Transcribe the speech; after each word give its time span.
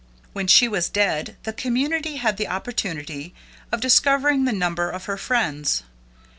When 0.33 0.47
she 0.47 0.67
was 0.67 0.89
dead 0.89 1.35
the 1.43 1.53
community 1.53 2.15
had 2.15 2.37
the 2.37 2.47
opportunity 2.47 3.35
of 3.71 3.81
discovering 3.81 4.45
the 4.45 4.51
number 4.51 4.89
of 4.89 5.05
her 5.05 5.15
friends. 5.15 5.83